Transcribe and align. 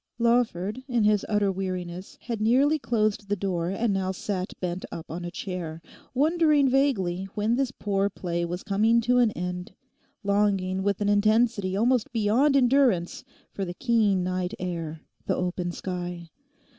Lawford 0.17 0.81
in 0.87 1.03
his 1.03 1.23
utter 1.29 1.51
weariness 1.51 2.17
had 2.21 2.41
nearly 2.41 2.79
closed 2.79 3.29
the 3.29 3.35
door 3.35 3.69
and 3.69 3.93
now 3.93 4.11
sat 4.11 4.51
bent 4.59 4.83
up 4.91 5.11
on 5.11 5.23
a 5.23 5.29
chair, 5.29 5.79
wondering 6.15 6.67
vaguely 6.67 7.25
when 7.35 7.55
this 7.55 7.69
poor 7.69 8.09
play 8.09 8.43
was 8.43 8.63
coming 8.63 8.99
to 9.01 9.19
an 9.19 9.29
end, 9.33 9.73
longing 10.23 10.81
with 10.81 11.01
an 11.01 11.07
intensity 11.09 11.77
almost 11.77 12.11
beyond 12.11 12.57
endurance 12.57 13.23
for 13.51 13.63
the 13.63 13.75
keen 13.75 14.23
night 14.23 14.55
air, 14.57 15.01
the 15.27 15.35
open 15.35 15.71
sky. 15.71 16.31